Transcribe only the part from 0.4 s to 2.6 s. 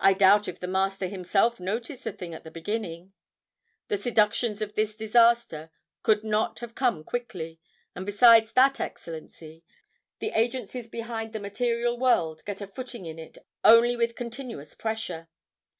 if the Master himself noticed the thing at the